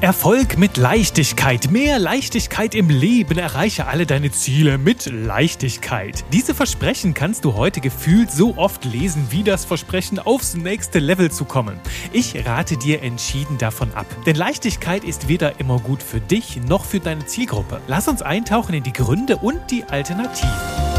[0.00, 1.70] Erfolg mit Leichtigkeit.
[1.70, 3.36] Mehr Leichtigkeit im Leben.
[3.36, 6.24] Erreiche alle deine Ziele mit Leichtigkeit.
[6.32, 11.30] Diese Versprechen kannst du heute gefühlt so oft lesen wie das Versprechen, aufs nächste Level
[11.30, 11.78] zu kommen.
[12.14, 14.06] Ich rate dir entschieden davon ab.
[14.24, 17.82] Denn Leichtigkeit ist weder immer gut für dich noch für deine Zielgruppe.
[17.86, 20.89] Lass uns eintauchen in die Gründe und die Alternativen.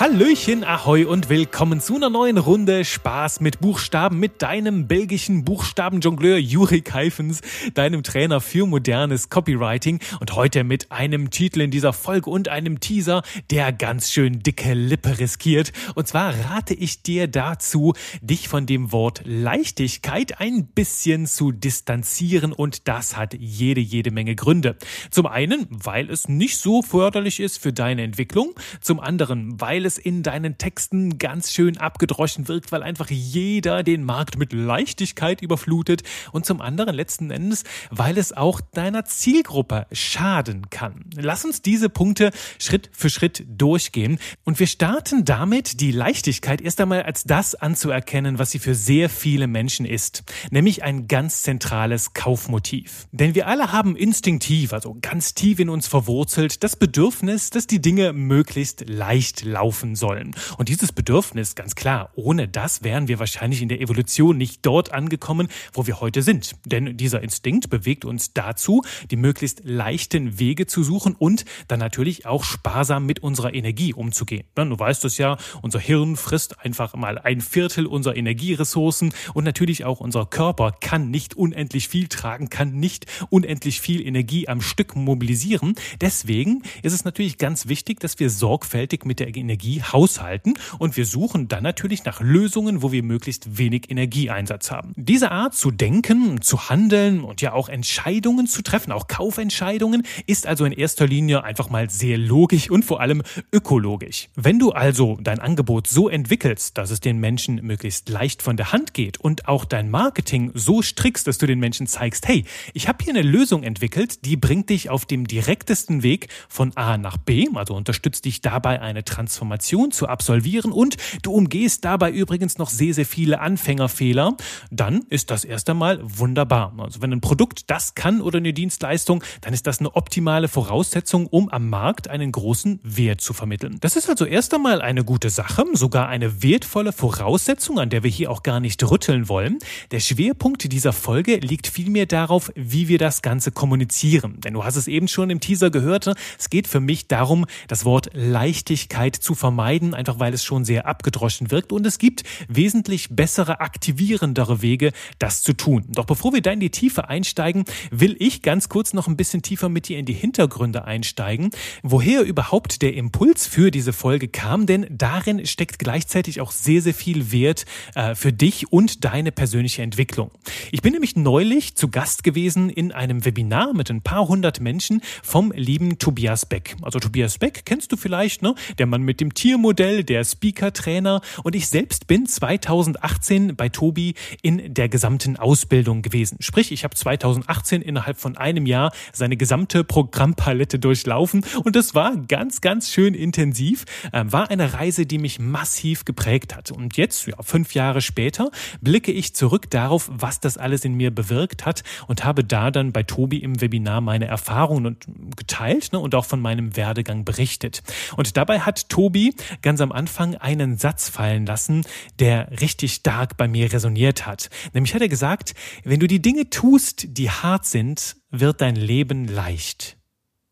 [0.00, 6.38] Hallöchen, Ahoi und willkommen zu einer neuen Runde Spaß mit Buchstaben mit deinem belgischen Buchstabenjongleur
[6.38, 7.40] Juri Keifens,
[7.74, 12.78] deinem Trainer für modernes Copywriting und heute mit einem Titel in dieser Folge und einem
[12.78, 15.72] Teaser, der ganz schön dicke Lippe riskiert.
[15.96, 22.52] Und zwar rate ich dir dazu, dich von dem Wort Leichtigkeit ein bisschen zu distanzieren
[22.52, 24.76] und das hat jede, jede Menge Gründe.
[25.10, 29.97] Zum einen, weil es nicht so förderlich ist für deine Entwicklung, zum anderen, weil es
[29.98, 36.02] in deinen Texten ganz schön abgedroschen wirkt, weil einfach jeder den Markt mit Leichtigkeit überflutet
[36.32, 41.04] und zum anderen letzten Endes, weil es auch deiner Zielgruppe schaden kann.
[41.16, 46.80] Lass uns diese Punkte Schritt für Schritt durchgehen und wir starten damit, die Leichtigkeit erst
[46.80, 52.14] einmal als das anzuerkennen, was sie für sehr viele Menschen ist, nämlich ein ganz zentrales
[52.14, 53.06] Kaufmotiv.
[53.12, 57.80] Denn wir alle haben instinktiv, also ganz tief in uns verwurzelt, das Bedürfnis, dass die
[57.80, 60.34] Dinge möglichst leicht laufen laufen sollen.
[60.56, 64.92] Und dieses Bedürfnis, ganz klar, ohne das wären wir wahrscheinlich in der Evolution nicht dort
[64.92, 66.56] angekommen, wo wir heute sind.
[66.64, 72.26] Denn dieser Instinkt bewegt uns dazu, die möglichst leichten Wege zu suchen und dann natürlich
[72.26, 74.44] auch sparsam mit unserer Energie umzugehen.
[74.56, 79.84] Du weißt es ja, unser Hirn frisst einfach mal ein Viertel unserer Energieressourcen und natürlich
[79.84, 84.96] auch unser Körper kann nicht unendlich viel tragen, kann nicht unendlich viel Energie am Stück
[84.96, 85.74] mobilisieren.
[86.00, 90.96] Deswegen ist es natürlich ganz wichtig, dass wir sorgfältig mit der Energie Energie haushalten und
[90.96, 94.92] wir suchen dann natürlich nach Lösungen, wo wir möglichst wenig Energieeinsatz haben.
[94.96, 100.46] Diese Art zu denken, zu handeln und ja auch Entscheidungen zu treffen, auch Kaufentscheidungen, ist
[100.46, 103.22] also in erster Linie einfach mal sehr logisch und vor allem
[103.52, 104.28] ökologisch.
[104.34, 108.72] Wenn du also dein Angebot so entwickelst, dass es den Menschen möglichst leicht von der
[108.72, 112.88] Hand geht und auch dein Marketing so strickst, dass du den Menschen zeigst, hey, ich
[112.88, 117.18] habe hier eine Lösung entwickelt, die bringt dich auf dem direktesten Weg von A nach
[117.18, 122.58] B, also unterstützt dich dabei eine Transformation Transformation zu absolvieren und du umgehst dabei übrigens
[122.58, 124.36] noch sehr, sehr viele Anfängerfehler,
[124.70, 126.72] dann ist das erst einmal wunderbar.
[126.78, 131.26] Also wenn ein Produkt das kann oder eine Dienstleistung, dann ist das eine optimale Voraussetzung,
[131.26, 133.78] um am Markt einen großen Wert zu vermitteln.
[133.80, 138.10] Das ist also erst einmal eine gute Sache, sogar eine wertvolle Voraussetzung, an der wir
[138.10, 139.58] hier auch gar nicht rütteln wollen.
[139.90, 144.40] Der Schwerpunkt dieser Folge liegt vielmehr darauf, wie wir das Ganze kommunizieren.
[144.40, 146.08] Denn du hast es eben schon im Teaser gehört,
[146.38, 150.66] es geht für mich darum, das Wort Leichtigkeit zu vermitteln vermeiden, einfach weil es schon
[150.66, 155.86] sehr abgedroschen wirkt und es gibt wesentlich bessere, aktivierendere Wege, das zu tun.
[155.88, 159.40] Doch bevor wir da in die Tiefe einsteigen, will ich ganz kurz noch ein bisschen
[159.40, 161.48] tiefer mit dir in die Hintergründe einsteigen,
[161.82, 166.92] woher überhaupt der Impuls für diese Folge kam, denn darin steckt gleichzeitig auch sehr, sehr
[166.92, 167.64] viel Wert
[167.94, 170.30] äh, für dich und deine persönliche Entwicklung.
[170.72, 175.00] Ich bin nämlich neulich zu Gast gewesen in einem Webinar mit ein paar hundert Menschen
[175.22, 176.76] vom lieben Tobias Beck.
[176.82, 178.54] Also Tobias Beck kennst du vielleicht, ne?
[178.76, 184.74] Der Mann mit dem Tiermodell, der Speaker-Trainer und ich selbst bin 2018 bei Tobi in
[184.74, 186.38] der gesamten Ausbildung gewesen.
[186.40, 192.16] Sprich, ich habe 2018 innerhalb von einem Jahr seine gesamte Programmpalette durchlaufen und das war
[192.16, 193.84] ganz, ganz schön intensiv.
[194.12, 196.72] Ähm, war eine Reise, die mich massiv geprägt hat.
[196.72, 198.50] Und jetzt, ja, fünf Jahre später,
[198.80, 202.90] blicke ich zurück darauf, was das alles in mir bewirkt hat und habe da dann
[202.90, 204.96] bei Tobi im Webinar meine Erfahrungen
[205.36, 207.84] geteilt ne, und auch von meinem Werdegang berichtet.
[208.16, 209.27] Und dabei hat Tobi
[209.62, 211.84] ganz am Anfang einen Satz fallen lassen,
[212.18, 214.50] der richtig stark bei mir resoniert hat.
[214.72, 219.26] Nämlich hat er gesagt, wenn du die Dinge tust, die hart sind, wird dein Leben
[219.26, 219.97] leicht.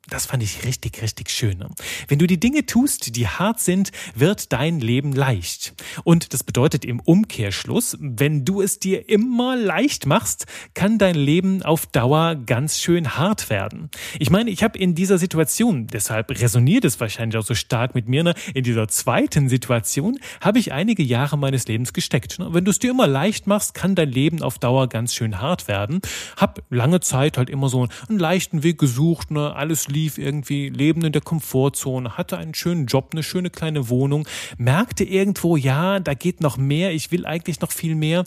[0.08, 1.58] Das fand ich richtig, richtig schön.
[1.58, 1.68] Ne?
[2.06, 5.74] Wenn du die Dinge tust, die hart sind, wird dein Leben leicht.
[6.04, 11.64] Und das bedeutet im Umkehrschluss, wenn du es dir immer leicht machst, kann dein Leben
[11.64, 13.90] auf Dauer ganz schön hart werden.
[14.20, 18.06] Ich meine, ich habe in dieser Situation, deshalb resoniert es wahrscheinlich auch so stark mit
[18.06, 18.34] mir, ne?
[18.54, 22.38] in dieser zweiten Situation habe ich einige Jahre meines Lebens gesteckt.
[22.38, 22.48] Ne?
[22.52, 25.66] Wenn du es dir immer leicht machst, kann dein Leben auf Dauer ganz schön hart
[25.66, 26.00] werden.
[26.36, 29.56] Hab lange Zeit halt immer so einen leichten Weg gesucht, ne?
[29.56, 34.28] alles lief irgendwie, Leben in der Komfortzone, hatte einen schönen Job, eine schöne kleine Wohnung,
[34.58, 38.24] merkte irgendwo, ja, da geht noch mehr, ich will eigentlich noch viel mehr.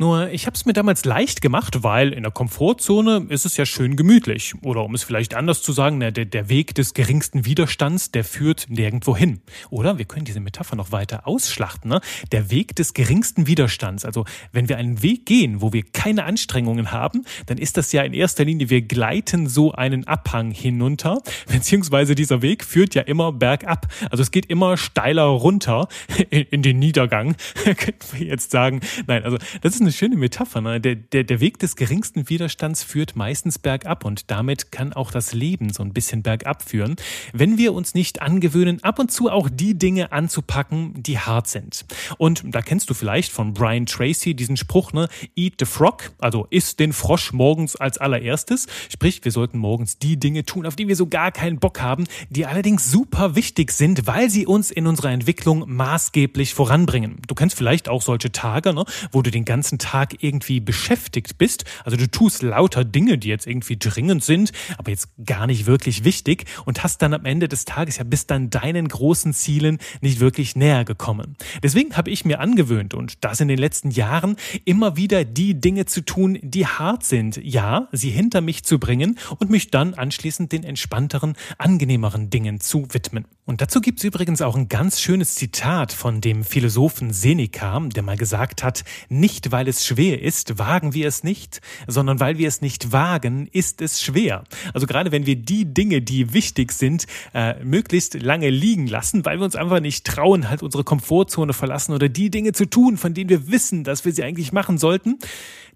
[0.00, 3.64] Nur ich habe es mir damals leicht gemacht, weil in der Komfortzone ist es ja
[3.66, 4.54] schön gemütlich.
[4.62, 8.66] Oder um es vielleicht anders zu sagen, der, der Weg des geringsten Widerstands, der führt
[8.68, 9.40] nirgendwo hin.
[9.70, 11.88] Oder wir können diese Metapher noch weiter ausschlachten.
[11.88, 12.00] Ne?
[12.32, 14.04] Der Weg des geringsten Widerstands.
[14.04, 18.02] Also wenn wir einen Weg gehen, wo wir keine Anstrengungen haben, dann ist das ja
[18.02, 21.11] in erster Linie, wir gleiten so einen Abhang hinunter,
[21.48, 23.88] beziehungsweise dieser Weg führt ja immer bergab.
[24.10, 25.88] Also es geht immer steiler runter
[26.30, 28.80] in, in den Niedergang, könnten wir jetzt sagen.
[29.06, 30.60] Nein, also das ist eine schöne Metapher.
[30.60, 30.80] Ne?
[30.80, 35.32] Der, der, der Weg des geringsten Widerstands führt meistens bergab und damit kann auch das
[35.32, 36.96] Leben so ein bisschen bergab führen,
[37.32, 41.84] wenn wir uns nicht angewöhnen, ab und zu auch die Dinge anzupacken, die hart sind.
[42.18, 45.08] Und da kennst du vielleicht von Brian Tracy diesen Spruch, ne?
[45.36, 48.66] Eat the frog, also isst den Frosch morgens als allererstes.
[48.90, 52.04] Sprich, wir sollten morgens die Dinge tun, auf die wir so gar keinen Bock haben,
[52.30, 57.20] die allerdings super wichtig sind, weil sie uns in unserer Entwicklung maßgeblich voranbringen.
[57.26, 61.64] Du kennst vielleicht auch solche Tage, ne, wo du den ganzen Tag irgendwie beschäftigt bist.
[61.84, 66.04] Also du tust lauter Dinge, die jetzt irgendwie dringend sind, aber jetzt gar nicht wirklich
[66.04, 70.20] wichtig und hast dann am Ende des Tages ja bis dann deinen großen Zielen nicht
[70.20, 71.36] wirklich näher gekommen.
[71.62, 75.86] Deswegen habe ich mir angewöhnt und das in den letzten Jahren immer wieder die Dinge
[75.86, 77.36] zu tun, die hart sind.
[77.42, 80.62] Ja, sie hinter mich zu bringen und mich dann anschließend den
[80.92, 83.24] entspannteren, angenehmeren Dingen zu widmen.
[83.44, 88.16] Und dazu gibt's übrigens auch ein ganz schönes Zitat von dem Philosophen Seneca, der mal
[88.16, 92.60] gesagt hat, nicht weil es schwer ist, wagen wir es nicht, sondern weil wir es
[92.60, 94.44] nicht wagen, ist es schwer.
[94.74, 99.38] Also gerade wenn wir die Dinge, die wichtig sind, äh, möglichst lange liegen lassen, weil
[99.38, 103.14] wir uns einfach nicht trauen, halt unsere Komfortzone verlassen oder die Dinge zu tun, von
[103.14, 105.18] denen wir wissen, dass wir sie eigentlich machen sollten,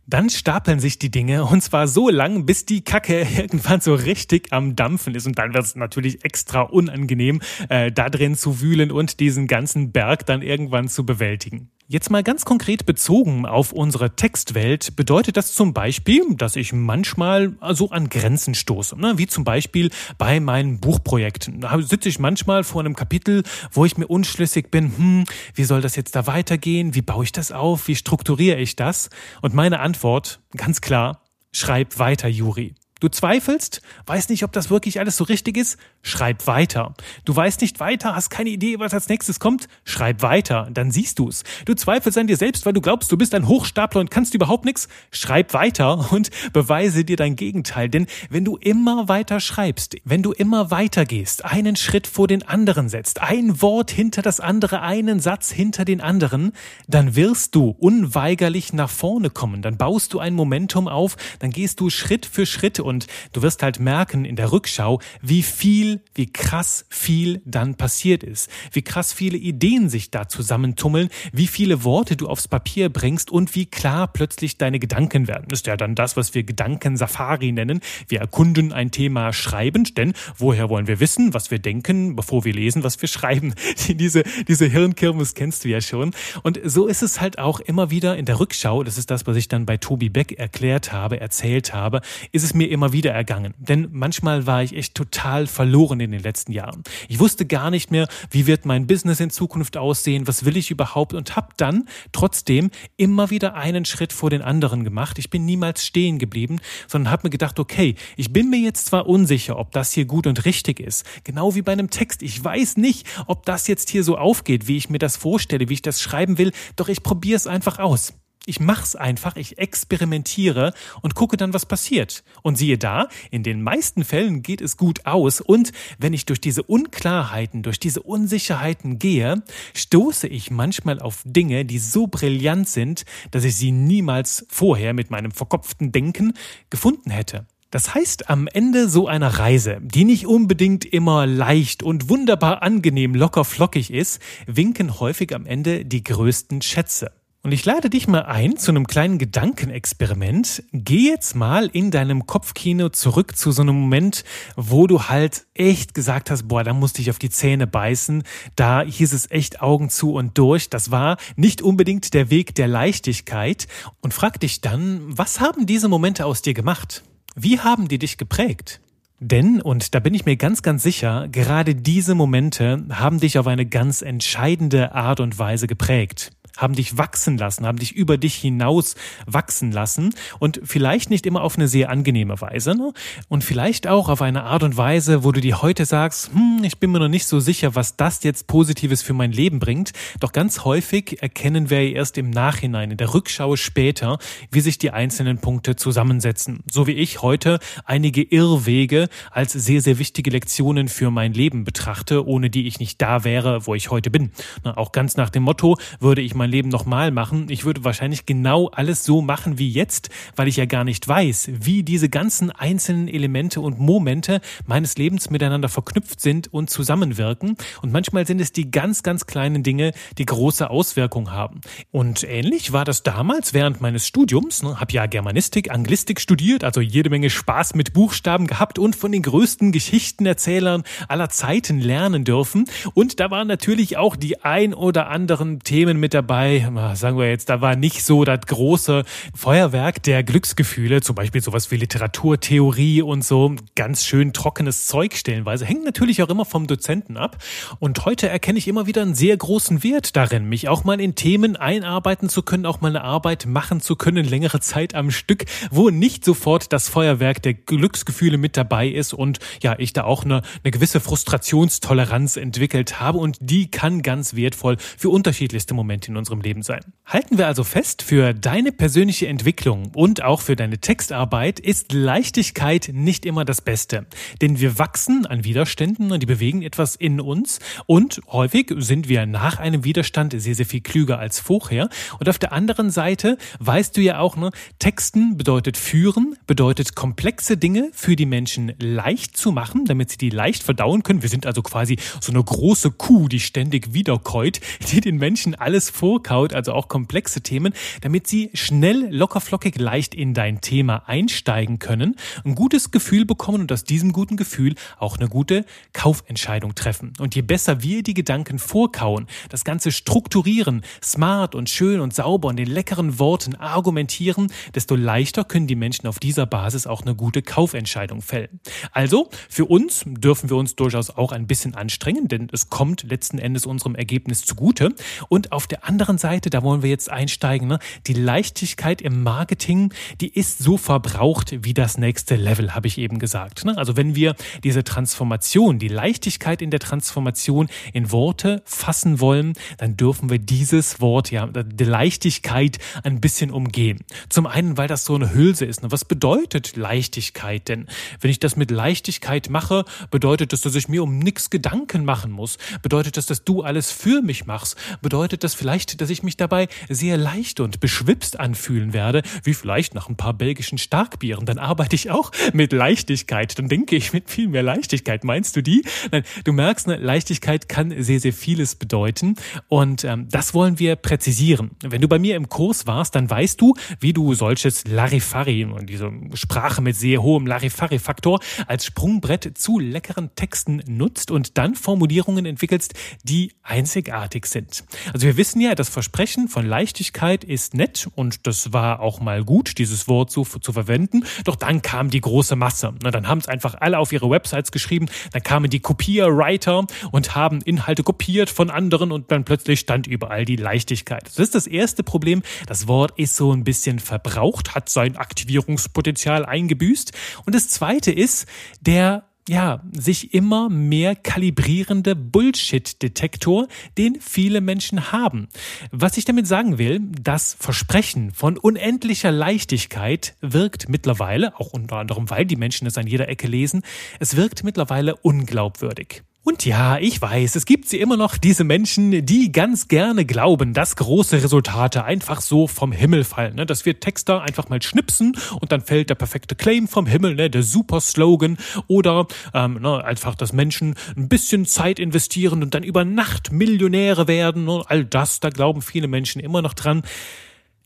[0.07, 4.53] dann stapeln sich die Dinge und zwar so lang, bis die Kacke irgendwann so richtig
[4.53, 5.27] am Dampfen ist.
[5.27, 9.93] Und dann wird es natürlich extra unangenehm, äh, da drin zu wühlen und diesen ganzen
[9.93, 11.71] Berg dann irgendwann zu bewältigen.
[11.89, 17.53] Jetzt mal ganz konkret bezogen auf unsere Textwelt bedeutet das zum Beispiel, dass ich manchmal
[17.75, 19.19] so an Grenzen stoße, ne?
[19.19, 21.61] wie zum Beispiel bei meinen Buchprojekten.
[21.61, 25.25] Da sitze ich manchmal vor einem Kapitel, wo ich mir unschlüssig bin, hm,
[25.55, 26.97] wie soll das jetzt da weitergehen?
[26.97, 27.87] Wie baue ich das auf?
[27.87, 29.09] Wie strukturiere ich das?
[29.41, 31.23] Und meine Antwort, ganz klar,
[31.53, 32.75] schreib weiter, Juri.
[32.99, 35.77] Du zweifelst, weißt nicht, ob das wirklich alles so richtig ist?
[36.01, 36.95] Schreib weiter.
[37.27, 39.69] Du weißt nicht weiter, hast keine Idee, was als nächstes kommt?
[39.85, 41.45] Schreib weiter, dann siehst du's.
[41.67, 44.65] Du zweifelst an dir selbst, weil du glaubst, du bist ein Hochstapler und kannst überhaupt
[44.65, 44.89] nichts?
[45.11, 47.91] Schreib weiter und beweise dir dein Gegenteil.
[47.91, 52.45] Denn wenn du immer weiter schreibst, wenn du immer weiter gehst, einen Schritt vor den
[52.45, 56.53] anderen setzt, ein Wort hinter das andere, einen Satz hinter den anderen,
[56.89, 59.61] dann wirst du unweigerlich nach vorne kommen.
[59.61, 63.63] Dann baust du ein Momentum auf, dann gehst du Schritt für Schritt und du wirst
[63.63, 69.13] halt merken in der Rückschau, wie viel, wie krass viel dann passiert ist, wie krass
[69.13, 74.09] viele Ideen sich da zusammentummeln, wie viele Worte du aufs Papier bringst und wie klar
[74.09, 75.47] plötzlich deine Gedanken werden.
[75.49, 77.81] Das ist ja dann das, was wir Gedankensafari nennen.
[78.09, 82.53] Wir erkunden ein Thema schreibend, denn woher wollen wir wissen, was wir denken, bevor wir
[82.53, 83.55] lesen, was wir schreiben?
[83.89, 86.13] diese, diese Hirnkirmes kennst du ja schon.
[86.43, 89.37] Und so ist es halt auch immer wieder in der Rückschau, das ist das, was
[89.37, 92.01] ich dann bei Tobi Beck erklärt habe, erzählt habe,
[92.33, 93.55] ist es mir immer wieder ergangen.
[93.59, 96.83] Denn manchmal war ich echt total verloren in den letzten Jahren.
[97.09, 100.71] Ich wusste gar nicht mehr, wie wird mein Business in Zukunft aussehen, was will ich
[100.71, 105.19] überhaupt und habe dann trotzdem immer wieder einen Schritt vor den anderen gemacht.
[105.19, 109.07] Ich bin niemals stehen geblieben, sondern habe mir gedacht, okay, ich bin mir jetzt zwar
[109.07, 112.23] unsicher, ob das hier gut und richtig ist, genau wie bei einem Text.
[112.23, 115.75] Ich weiß nicht, ob das jetzt hier so aufgeht, wie ich mir das vorstelle, wie
[115.75, 118.13] ich das schreiben will, doch ich probiere es einfach aus.
[118.49, 120.73] Ich mach's einfach, ich experimentiere
[121.03, 122.23] und gucke dann, was passiert.
[122.43, 126.41] Und siehe da, in den meisten Fällen geht es gut aus und wenn ich durch
[126.41, 129.43] diese Unklarheiten, durch diese Unsicherheiten gehe,
[129.75, 135.11] stoße ich manchmal auf Dinge, die so brillant sind, dass ich sie niemals vorher mit
[135.11, 136.33] meinem verkopften Denken
[136.71, 137.47] gefunden hätte.
[137.73, 143.17] Das heißt, am Ende so einer Reise, die nicht unbedingt immer leicht und wunderbar angenehm
[143.17, 147.11] locker flockig ist, winken häufig am Ende die größten Schätze.
[147.47, 150.65] Und ich lade dich mal ein zu einem kleinen Gedankenexperiment.
[150.73, 154.25] Geh jetzt mal in deinem Kopfkino zurück zu so einem Moment,
[154.57, 158.25] wo du halt echt gesagt hast, boah, da musste ich auf die Zähne beißen.
[158.57, 160.71] Da hieß es echt Augen zu und durch.
[160.71, 163.69] Das war nicht unbedingt der Weg der Leichtigkeit.
[164.01, 167.05] Und frag dich dann, was haben diese Momente aus dir gemacht?
[167.37, 168.81] Wie haben die dich geprägt?
[169.21, 173.47] Denn, und da bin ich mir ganz, ganz sicher, gerade diese Momente haben dich auf
[173.47, 176.33] eine ganz entscheidende Art und Weise geprägt.
[176.57, 178.95] Haben dich wachsen lassen, haben dich über dich hinaus
[179.27, 182.93] wachsen lassen und vielleicht nicht immer auf eine sehr angenehme Weise ne?
[183.29, 186.79] und vielleicht auch auf eine Art und Weise, wo du dir heute sagst, hm, ich
[186.79, 189.93] bin mir noch nicht so sicher, was das jetzt Positives für mein Leben bringt.
[190.21, 194.19] Doch ganz häufig erkennen wir erst im Nachhinein, in der Rückschau später,
[194.51, 196.61] wie sich die einzelnen Punkte zusammensetzen.
[196.71, 202.27] So wie ich heute einige Irrwege als sehr, sehr wichtige Lektionen für mein Leben betrachte,
[202.27, 204.31] ohne die ich nicht da wäre, wo ich heute bin.
[204.65, 208.69] Auch ganz nach dem Motto, würde ich mein Leben nochmal machen, ich würde wahrscheinlich genau
[208.69, 213.09] alles so machen wie jetzt, weil ich ja gar nicht weiß, wie diese ganzen einzelnen
[213.09, 217.57] Elemente und Momente meines Lebens miteinander verknüpft sind und zusammenwirken.
[217.83, 221.61] Und manchmal sind es die ganz, ganz kleinen Dinge, die große Auswirkungen haben.
[221.91, 224.63] Und ähnlich war das damals während meines Studiums.
[224.63, 229.13] Ne, hab ja Germanistik, Anglistik studiert, also jede Menge Spaß mit Buchstaben gehabt und von
[229.13, 232.65] den größten Geschichtenerzählern aller Zeiten lernen dürfen.
[232.95, 236.36] Und da waren natürlich auch die ein oder anderen Themen mit dabei.
[236.37, 241.71] Sagen wir jetzt, da war nicht so das große Feuerwerk der Glücksgefühle, zum Beispiel sowas
[241.71, 243.55] wie Literaturtheorie und so.
[243.75, 245.65] Ganz schön trockenes Zeug stellenweise.
[245.65, 247.39] Hängt natürlich auch immer vom Dozenten ab.
[247.79, 251.15] Und heute erkenne ich immer wieder einen sehr großen Wert darin, mich auch mal in
[251.15, 255.47] Themen einarbeiten zu können, auch mal eine Arbeit machen zu können, längere Zeit am Stück,
[255.71, 260.25] wo nicht sofort das Feuerwerk der Glücksgefühle mit dabei ist und ja, ich da auch
[260.25, 266.26] eine, eine gewisse Frustrationstoleranz entwickelt habe und die kann ganz wertvoll für unterschiedlichste Momente in
[266.27, 266.81] unserem Leben sein.
[267.05, 272.91] Halten wir also fest, für deine persönliche Entwicklung und auch für deine Textarbeit ist Leichtigkeit
[272.93, 274.07] nicht immer das Beste.
[274.41, 279.25] Denn wir wachsen an Widerständen und die bewegen etwas in uns und häufig sind wir
[279.27, 281.89] nach einem Widerstand sehr, sehr viel klüger als vorher.
[282.19, 287.57] Und auf der anderen Seite weißt du ja auch, ne, Texten bedeutet führen, bedeutet komplexe
[287.57, 291.23] Dinge für die Menschen leicht zu machen, damit sie die leicht verdauen können.
[291.23, 295.89] Wir sind also quasi so eine große Kuh, die ständig wiederkäut, die den Menschen alles
[296.17, 302.17] vorkaut, also auch komplexe Themen, damit sie schnell, lockerflockig, leicht in dein Thema einsteigen können,
[302.43, 307.13] ein gutes Gefühl bekommen und aus diesem guten Gefühl auch eine gute Kaufentscheidung treffen.
[307.19, 312.49] Und je besser wir die Gedanken vorkauen, das Ganze strukturieren, smart und schön und sauber
[312.49, 317.15] und in leckeren Worten argumentieren, desto leichter können die Menschen auf dieser Basis auch eine
[317.15, 318.61] gute Kaufentscheidung fällen.
[318.93, 323.39] Also, für uns dürfen wir uns durchaus auch ein bisschen anstrengen, denn es kommt letzten
[323.39, 324.95] Endes unserem Ergebnis zugute.
[325.29, 327.79] Und auf der anderen Seite, da wollen wir jetzt einsteigen, ne?
[328.07, 333.19] die Leichtigkeit im Marketing, die ist so verbraucht wie das nächste Level, habe ich eben
[333.19, 333.65] gesagt.
[333.65, 333.77] Ne?
[333.77, 334.35] Also wenn wir
[334.65, 341.01] diese Transformation, die Leichtigkeit in der Transformation in Worte fassen wollen, dann dürfen wir dieses
[341.01, 344.01] Wort, ja, die Leichtigkeit ein bisschen umgehen.
[344.29, 345.83] Zum einen, weil das so eine Hülse ist.
[345.83, 345.91] Ne?
[345.91, 347.87] Was bedeutet Leichtigkeit denn?
[348.21, 352.33] Wenn ich das mit Leichtigkeit mache, bedeutet das, dass ich mir um nichts Gedanken machen
[352.33, 352.59] muss.
[352.83, 354.77] Bedeutet das, dass du alles für mich machst?
[355.03, 359.95] Bedeutet das vielleicht, dass ich mich dabei sehr leicht und beschwipst anfühlen werde, wie vielleicht
[359.95, 361.47] nach ein paar belgischen Starkbieren?
[361.47, 363.59] Dann arbeite ich auch mit Leichtigkeit.
[363.59, 365.25] Dann denke ich mit viel mehr Leichtigkeit.
[365.25, 365.85] Meinst du die?
[366.11, 369.37] Nein, du merkst, ne, Leichtigkeit kann sehr, sehr vieles bedeuten.
[369.69, 371.71] Und ähm, das wollen wir präzisieren.
[371.83, 376.11] Wenn du bei mir im Kurs warst, dann weißt du, wie du solches Larifari diese
[376.35, 382.95] Sprache mit sehr hohem Larifari-Faktor als Sprungbrett zu leckeren Texten nutzt und dann Formulierungen entwickelst,
[383.23, 384.85] die einzigartig sind.
[385.13, 389.45] Also wir wissen ja, das Versprechen von Leichtigkeit ist nett und das war auch mal
[389.45, 391.25] gut, dieses Wort so zu verwenden.
[391.45, 392.95] Doch dann kam die große Masse.
[393.03, 395.07] Na, dann haben es einfach alle auf ihre Websites geschrieben.
[395.33, 400.45] Dann kamen die Kopierwriter und haben Inhalte kopiert von anderen und dann plötzlich stand überall
[400.45, 401.27] die Leichtigkeit.
[401.27, 402.43] Das ist das erste Problem.
[402.67, 407.13] Das Wort ist so ein bisschen verbraucht, hat sein Aktivierungspotenzial eingebüßt.
[407.45, 408.47] Und das zweite ist,
[408.81, 415.49] der ja, sich immer mehr kalibrierende Bullshit-Detektor, den viele Menschen haben.
[415.93, 422.29] Was ich damit sagen will, das Versprechen von unendlicher Leichtigkeit wirkt mittlerweile, auch unter anderem,
[422.31, 423.83] weil die Menschen es an jeder Ecke lesen,
[424.19, 426.23] es wirkt mittlerweile unglaubwürdig.
[426.49, 430.75] Und ja, ich weiß, es gibt sie immer noch, diese Menschen, die ganz gerne glauben,
[430.75, 433.57] dass große Resultate einfach so vom Himmel fallen.
[433.57, 433.67] Ne?
[433.67, 437.51] Dass wir Texter einfach mal schnipsen und dann fällt der perfekte Claim vom Himmel, ne?
[437.51, 438.59] der super Slogan.
[438.87, 444.29] Oder ähm, ne, einfach, dass Menschen ein bisschen Zeit investieren und dann über Nacht Millionäre
[444.29, 444.67] werden.
[444.67, 444.85] Ne?
[444.87, 447.03] All das, da glauben viele Menschen immer noch dran.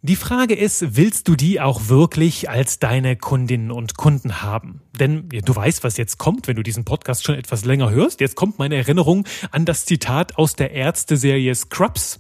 [0.03, 4.81] Die Frage ist, willst du die auch wirklich als deine Kundinnen und Kunden haben?
[4.99, 8.23] Denn ja, du weißt, was jetzt kommt, wenn du diesen Podcast schon etwas länger hörst.
[8.23, 12.19] Jetzt kommt meine Erinnerung an das Zitat aus der Ärzte-Serie Scrubs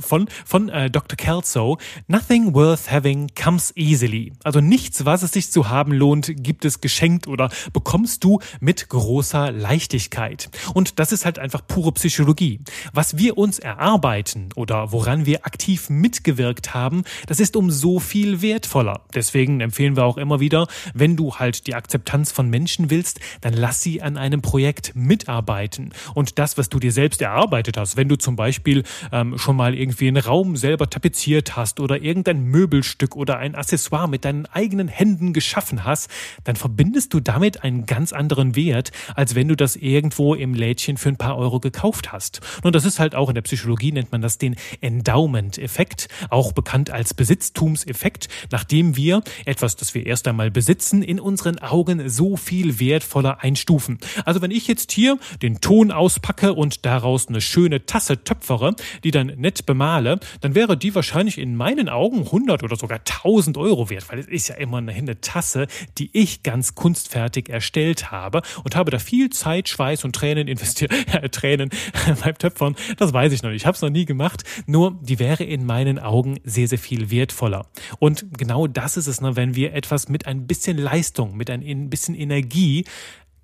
[0.00, 1.16] von, von äh, Dr.
[1.16, 1.78] Kelso.
[2.06, 4.32] Nothing worth having comes easily.
[4.44, 8.88] Also nichts, was es sich zu haben lohnt, gibt es geschenkt oder bekommst du mit
[8.88, 10.48] großer Leichtigkeit.
[10.74, 12.60] Und das ist halt einfach pure Psychologie.
[12.92, 18.42] Was wir uns erarbeiten oder woran wir aktiv mitgewirkt haben, das ist um so viel
[18.42, 19.00] wertvoller.
[19.14, 23.54] Deswegen empfehlen wir auch immer wieder, wenn du halt die Akzeptanz von Menschen willst, dann
[23.54, 25.90] lass sie an einem Projekt mitarbeiten.
[26.14, 29.74] Und das, was du dir selbst erarbeitet hast, wenn du zum Beispiel ähm, schon mal
[29.74, 34.88] irgendwie einen Raum selber tapeziert hast oder irgendein Möbelstück oder ein Accessoire mit deinen eigenen
[34.88, 36.10] Händen geschaffen hast,
[36.44, 40.96] dann verbindest du damit einen ganz anderen Wert, als wenn du das irgendwo im Lädchen
[40.96, 42.40] für ein paar Euro gekauft hast.
[42.62, 46.90] Und das ist halt auch in der Psychologie nennt man das den Endowment-Effekt, auch bekannt
[46.90, 52.80] als Besitztumseffekt, nachdem wir etwas, das wir erst einmal besitzen, in unseren Augen so viel
[52.80, 53.98] wertvoller einstufen.
[54.24, 59.10] Also wenn ich jetzt hier den Ton auspacke und daraus eine schöne Tasse töpfere, die
[59.10, 63.90] dann nett bemale, dann wäre die wahrscheinlich in meinen Augen 100 oder sogar 1000 Euro
[63.90, 65.66] wert, weil es ist ja immer eine Tasse,
[65.98, 70.92] die ich ganz kunstfertig erstellt habe und habe da viel Zeit, Schweiß und Tränen investiert,
[71.12, 71.70] äh, Tränen
[72.22, 75.18] beim Töpfern, das weiß ich noch nicht, ich habe es noch nie gemacht, nur die
[75.18, 77.66] wäre in meinen Augen sehr, sehr viel wertvoller.
[77.98, 81.90] Und genau das ist es, ne, wenn wir etwas mit ein bisschen Leistung, mit ein
[81.90, 82.84] bisschen Energie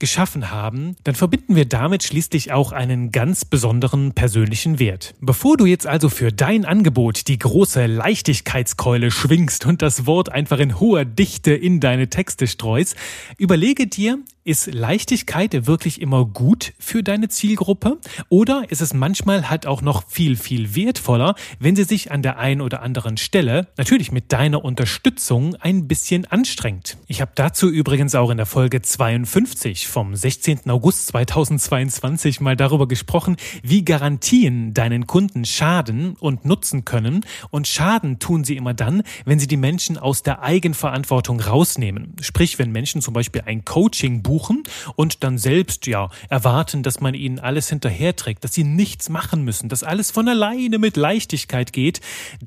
[0.03, 5.15] geschaffen haben, dann verbinden wir damit schließlich auch einen ganz besonderen persönlichen Wert.
[5.21, 10.59] Bevor du jetzt also für dein Angebot die große Leichtigkeitskeule schwingst und das Wort einfach
[10.59, 12.97] in hoher Dichte in deine Texte streust,
[13.39, 17.99] überlege dir, ist Leichtigkeit wirklich immer gut für deine Zielgruppe?
[18.29, 22.39] Oder ist es manchmal halt auch noch viel, viel wertvoller, wenn sie sich an der
[22.39, 26.97] einen oder anderen Stelle, natürlich mit deiner Unterstützung, ein bisschen anstrengt?
[27.07, 30.69] Ich habe dazu übrigens auch in der Folge 52 vom 16.
[30.71, 37.25] August 2022 mal darüber gesprochen, wie Garantien deinen Kunden schaden und nutzen können.
[37.51, 42.17] Und Schaden tun sie immer dann, wenn sie die Menschen aus der Eigenverantwortung rausnehmen.
[42.21, 44.32] Sprich, wenn Menschen zum Beispiel ein Coaching buchen
[44.97, 49.69] und dann selbst ja erwarten, dass man ihnen alles hinterherträgt, dass sie nichts machen müssen,
[49.69, 52.01] dass alles von alleine mit Leichtigkeit geht,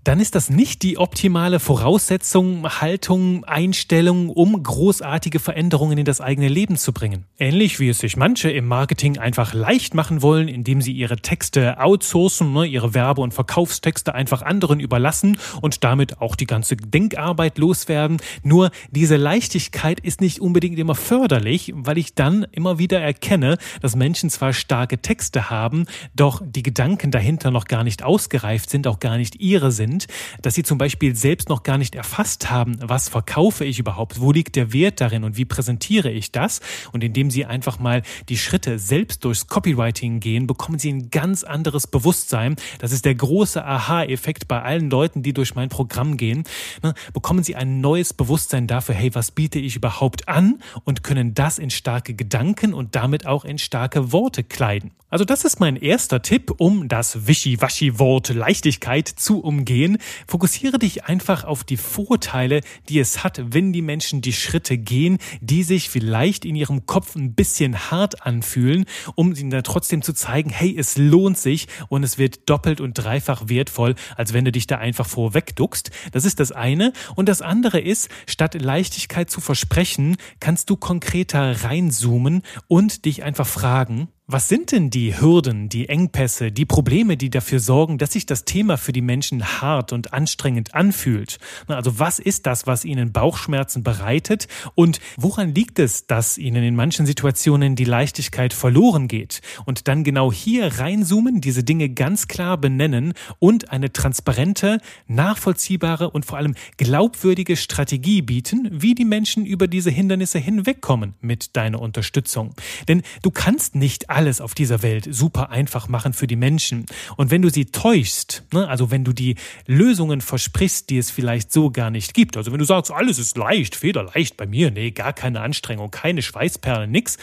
[0.03, 6.47] dann ist das nicht die optimale Voraussetzung, Haltung, Einstellung, um großartige Veränderungen in das eigene
[6.47, 7.25] Leben zu bringen.
[7.37, 11.79] Ähnlich wie es sich manche im Marketing einfach leicht machen wollen, indem sie ihre Texte
[11.79, 17.57] outsourcen, ne, ihre Werbe- und Verkaufstexte einfach anderen überlassen und damit auch die ganze Denkarbeit
[17.57, 18.17] loswerden.
[18.43, 23.95] Nur diese Leichtigkeit ist nicht unbedingt immer förderlich, weil ich dann immer wieder erkenne, dass
[23.95, 28.99] Menschen zwar starke Texte haben, doch die Gedanken dahinter noch gar nicht ausgereift sind, auch
[28.99, 30.07] gar nicht ihre sind,
[30.41, 34.31] dass sie zum Beispiel selbst noch gar nicht erfasst haben, was verkaufe ich überhaupt, wo
[34.31, 36.61] liegt der Wert darin und wie präsentiere ich das.
[36.91, 41.43] Und indem sie einfach mal die Schritte selbst durchs Copywriting gehen, bekommen sie ein ganz
[41.43, 42.55] anderes Bewusstsein.
[42.79, 46.43] Das ist der große Aha-Effekt bei allen Leuten, die durch mein Programm gehen.
[46.83, 51.33] Ne, bekommen sie ein neues Bewusstsein dafür, hey, was biete ich überhaupt an und können
[51.33, 54.91] das in starke Gedanken und damit auch in starke Worte kleiden.
[55.15, 59.97] Also das ist mein erster Tipp, um das Wischiwaschi-Wort Leichtigkeit zu umgehen.
[60.27, 65.19] Fokussiere dich einfach auf die Vorteile, die es hat, wenn die Menschen die Schritte gehen,
[65.39, 68.83] die sich vielleicht in ihrem Kopf ein bisschen hart anfühlen,
[69.15, 72.95] um ihnen dann trotzdem zu zeigen, hey, es lohnt sich und es wird doppelt und
[72.95, 75.91] dreifach wertvoll, als wenn du dich da einfach vorwegduckst.
[76.11, 76.91] Das ist das eine.
[77.15, 83.47] Und das andere ist, statt Leichtigkeit zu versprechen, kannst du konkreter reinzoomen und dich einfach
[83.47, 88.25] fragen, was sind denn die Hürden, die Engpässe, die Probleme, die dafür sorgen, dass sich
[88.25, 91.37] das Thema für die Menschen hart und anstrengend anfühlt?
[91.67, 96.75] Also was ist das, was ihnen Bauchschmerzen bereitet und woran liegt es, dass ihnen in
[96.75, 99.41] manchen Situationen die Leichtigkeit verloren geht?
[99.65, 106.25] Und dann genau hier reinzoomen, diese Dinge ganz klar benennen und eine transparente, nachvollziehbare und
[106.25, 112.55] vor allem glaubwürdige Strategie bieten, wie die Menschen über diese Hindernisse hinwegkommen mit deiner Unterstützung.
[112.87, 116.85] Denn du kannst nicht alles auf dieser Welt super einfach machen für die Menschen.
[117.17, 119.35] Und wenn du sie täuschst, ne, also wenn du die
[119.67, 123.35] Lösungen versprichst, die es vielleicht so gar nicht gibt, also wenn du sagst, alles ist
[123.37, 127.17] leicht, federleicht bei mir, nee, gar keine Anstrengung, keine Schweißperlen, nix,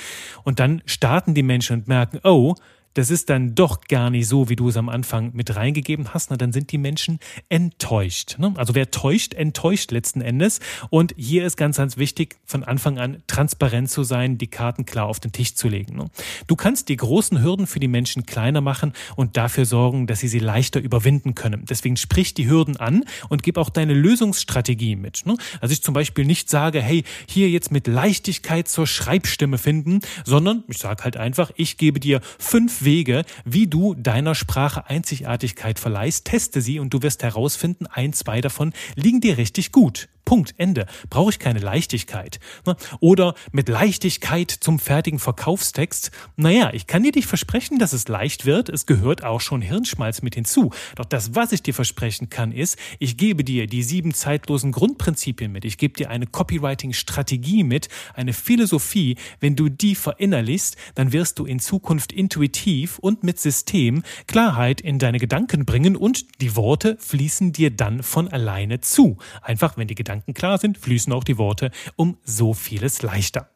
[0.44, 2.54] und dann starten die Menschen und merken, oh,
[2.94, 6.30] das ist dann doch gar nicht so, wie du es am Anfang mit reingegeben hast,
[6.30, 8.36] na, dann sind die Menschen enttäuscht.
[8.38, 8.52] Ne?
[8.56, 10.60] Also wer täuscht, enttäuscht letzten Endes.
[10.90, 15.06] Und hier ist ganz, ganz wichtig, von Anfang an transparent zu sein, die Karten klar
[15.06, 15.96] auf den Tisch zu legen.
[15.96, 16.10] Ne?
[16.46, 20.28] Du kannst die großen Hürden für die Menschen kleiner machen und dafür sorgen, dass sie
[20.28, 21.64] sie leichter überwinden können.
[21.68, 25.24] Deswegen sprich die Hürden an und gib auch deine Lösungsstrategie mit.
[25.24, 25.36] Ne?
[25.60, 30.64] Also ich zum Beispiel nicht sage, hey, hier jetzt mit Leichtigkeit zur Schreibstimme finden, sondern
[30.68, 36.26] ich sage halt einfach, ich gebe dir fünf Wege, wie du deiner Sprache Einzigartigkeit verleihst,
[36.26, 40.08] teste sie und du wirst herausfinden, ein, zwei davon liegen dir richtig gut.
[40.24, 40.86] Punkt, Ende.
[41.10, 42.38] Brauche ich keine Leichtigkeit.
[42.64, 42.76] Ne?
[43.00, 46.10] Oder mit Leichtigkeit zum fertigen Verkaufstext.
[46.36, 48.68] Naja, ich kann dir nicht versprechen, dass es leicht wird.
[48.68, 50.70] Es gehört auch schon Hirnschmalz mit hinzu.
[50.96, 55.50] Doch das, was ich dir versprechen kann, ist, ich gebe dir die sieben zeitlosen Grundprinzipien
[55.50, 55.64] mit.
[55.64, 59.16] Ich gebe dir eine Copywriting-Strategie mit, eine Philosophie.
[59.40, 64.98] Wenn du die verinnerlichst, dann wirst du in Zukunft intuitiv und mit System Klarheit in
[64.98, 69.18] deine Gedanken bringen und die Worte fließen dir dann von alleine zu.
[69.42, 73.48] Einfach, wenn die Gedanken Gedanken klar sind, fließen auch die Worte um so vieles leichter.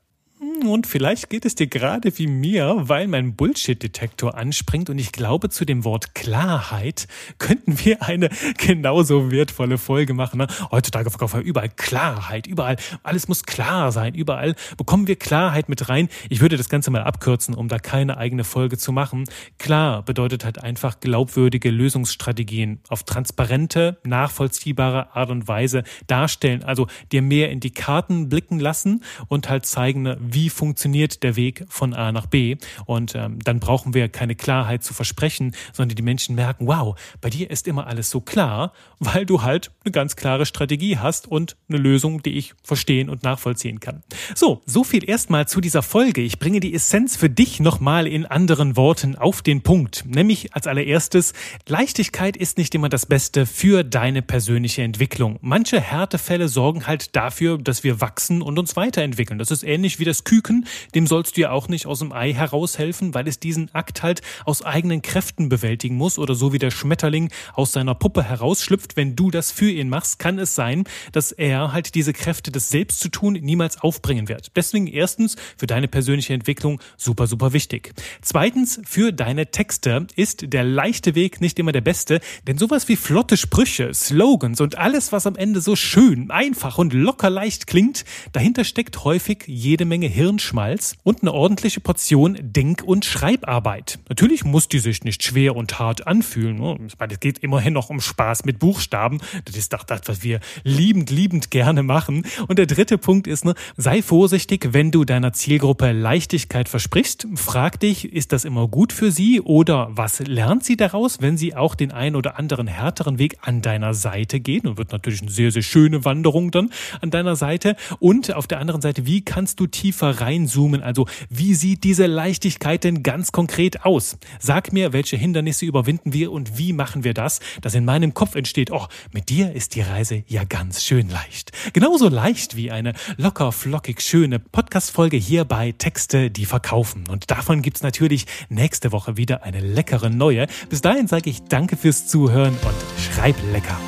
[0.65, 5.51] Und vielleicht geht es dir gerade wie mir, weil mein Bullshit-Detektor anspringt und ich glaube,
[5.51, 10.39] zu dem Wort Klarheit könnten wir eine genauso wertvolle Folge machen.
[10.39, 10.47] Ne?
[10.71, 15.89] Heutzutage verkaufen wir überall Klarheit, überall, alles muss klar sein, überall bekommen wir Klarheit mit
[15.89, 16.09] rein.
[16.31, 19.25] Ich würde das Ganze mal abkürzen, um da keine eigene Folge zu machen.
[19.59, 26.65] Klar bedeutet halt einfach glaubwürdige Lösungsstrategien auf transparente, nachvollziehbare Art und Weise darstellen.
[26.65, 31.25] Also dir mehr in die Karten blicken lassen und halt zeigen, ne, wie wie funktioniert
[31.25, 32.57] der Weg von A nach B.
[32.85, 37.31] Und ähm, dann brauchen wir keine Klarheit zu versprechen, sondern die Menschen merken, wow, bei
[37.31, 41.57] dir ist immer alles so klar, weil du halt eine ganz klare Strategie hast und
[41.69, 44.05] eine Lösung, die ich verstehen und nachvollziehen kann.
[44.37, 46.21] So, so viel erstmal zu dieser Folge.
[46.21, 50.05] Ich bringe die Essenz für dich nochmal in anderen Worten auf den Punkt.
[50.07, 51.33] Nämlich als allererstes,
[51.67, 55.39] Leichtigkeit ist nicht immer das Beste für deine persönliche Entwicklung.
[55.41, 59.41] Manche Härtefälle sorgen halt dafür, dass wir wachsen und uns weiterentwickeln.
[59.41, 62.13] Das ist ähnlich wie das Küken Küken, dem sollst du ja auch nicht aus dem
[62.13, 66.59] Ei heraushelfen, weil es diesen Akt halt aus eigenen Kräften bewältigen muss oder so wie
[66.59, 68.97] der Schmetterling aus seiner Puppe herausschlüpft.
[68.99, 72.69] Wenn du das für ihn machst, kann es sein, dass er halt diese Kräfte, das
[72.69, 74.51] selbst zu tun, niemals aufbringen wird.
[74.57, 77.95] Deswegen erstens für deine persönliche Entwicklung super, super wichtig.
[78.21, 82.97] Zweitens für deine Texte ist der leichte Weg nicht immer der beste, denn sowas wie
[82.97, 88.05] flotte Sprüche, Slogans und alles, was am Ende so schön, einfach und locker leicht klingt,
[88.33, 94.01] dahinter steckt häufig jede Menge Hirn Hirnschmalz und eine ordentliche Portion Denk- und Schreibarbeit.
[94.09, 96.89] Natürlich muss die sich nicht schwer und hart anfühlen.
[96.99, 99.21] Es geht immerhin noch um Spaß mit Buchstaben.
[99.45, 102.27] Das ist doch das, was wir liebend, liebend gerne machen.
[102.49, 107.29] Und der dritte Punkt ist, ne, sei vorsichtig, wenn du deiner Zielgruppe Leichtigkeit versprichst.
[107.37, 111.55] Frag dich, ist das immer gut für sie oder was lernt sie daraus, wenn sie
[111.55, 114.65] auch den einen oder anderen härteren Weg an deiner Seite geht?
[114.65, 117.77] Und wird natürlich eine sehr, sehr schöne Wanderung dann an deiner Seite.
[118.01, 120.83] Und auf der anderen Seite, wie kannst du tiefer reinzoomen.
[120.83, 124.19] Also wie sieht diese Leichtigkeit denn ganz konkret aus?
[124.41, 128.35] Sag mir, welche Hindernisse überwinden wir und wie machen wir das, dass in meinem Kopf
[128.35, 131.53] entsteht, oh, mit dir ist die Reise ja ganz schön leicht.
[131.73, 137.05] Genauso leicht wie eine locker, flockig schöne Podcast-Folge hier bei Texte, die verkaufen.
[137.09, 140.47] Und davon gibt's natürlich nächste Woche wieder eine leckere neue.
[140.69, 143.79] Bis dahin sage ich danke fürs Zuhören und schreib lecker.